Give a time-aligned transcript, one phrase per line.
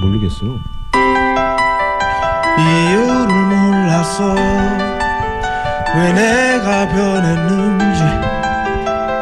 [0.00, 0.58] 모르겠어요.
[2.58, 4.34] 이유를 몰라서
[5.96, 8.02] 왜 내가 변했는지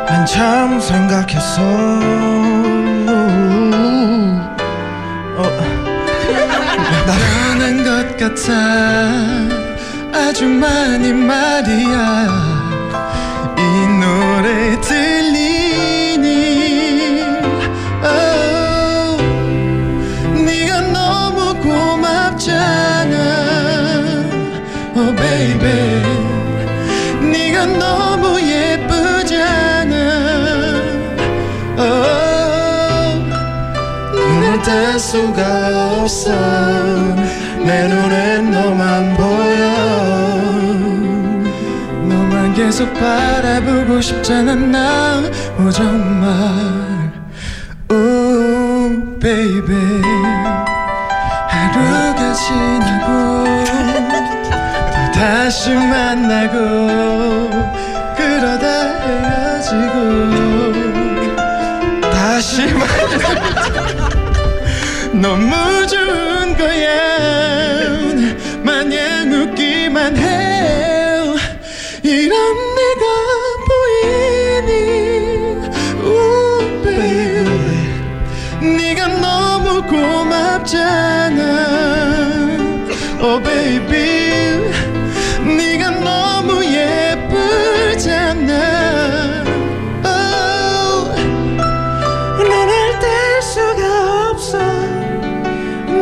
[0.08, 1.62] 한참 생각했어
[5.36, 5.42] 어,
[7.06, 8.52] 변한 것 같아.
[10.12, 12.28] 아주 많이 말이야.
[13.56, 13.60] 이
[14.00, 14.37] 노래
[21.62, 23.14] 고맙잖아.
[24.96, 26.02] Oh baby.
[27.30, 29.94] 네가 너무 예쁘잖아.
[31.78, 33.24] Oh,
[34.14, 36.32] 눈을 뗄 수가 없어.
[37.64, 39.68] 내 눈엔 너만 보여.
[42.08, 45.22] 너만 계속 바라보고 싶잖아 나.
[45.58, 47.18] 오, 정말.
[47.90, 49.72] 오 베이베
[51.58, 53.44] 하루가 지나고
[54.92, 56.56] 또 다시 만나고
[58.16, 58.66] 그러다
[59.02, 59.92] 헤어지고
[62.12, 62.62] 다시
[65.12, 68.07] 너무 좋은 거야
[80.68, 81.40] 고맙잖아.
[83.20, 84.70] 오 baby
[85.56, 88.52] 네가 너무 예쁘잖아.
[90.04, 91.10] Oh.
[92.38, 94.58] 눈을 뗄 수가 없어.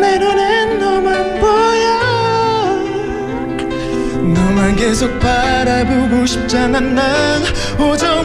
[0.01, 1.87] 내 눈엔 너만 보여.
[4.35, 8.16] 너만 계속 바라보고 싶잖아 난오 정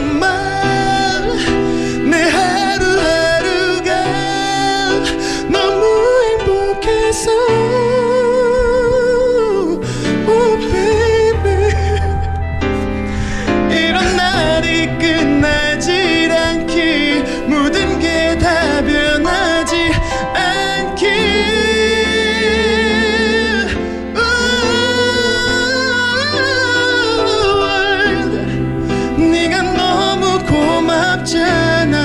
[31.22, 31.96] 고맙잖아.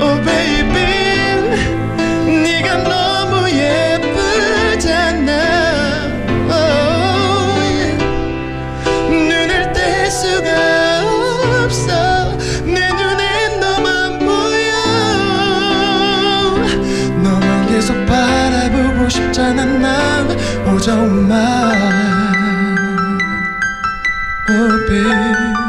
[0.00, 0.82] Oh baby
[2.42, 5.30] 네가 너무 예쁘잖아.
[6.50, 7.96] Oh, yeah.
[9.08, 10.48] 눈을 뗄 수가
[11.64, 12.36] 없어.
[12.64, 14.74] 내 눈엔 너만 보여.
[17.22, 20.36] 너만 계속 바라보고 싶잖아 난
[20.66, 21.36] 오 정말.
[24.48, 25.65] Oh baby